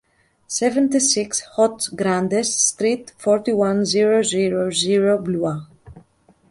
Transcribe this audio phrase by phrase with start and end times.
[0.47, 5.67] seventy-six Hautes Granges street, forty-one, zero zero zero, Blois